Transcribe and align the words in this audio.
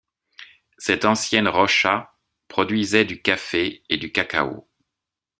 Cette 0.79 1.05
ancienne 1.05 1.47
roça 1.47 2.15
produisait 2.47 3.05
du 3.05 3.21
café 3.21 3.83
et 3.87 3.97
du 3.97 4.11
cacao. 4.11 4.67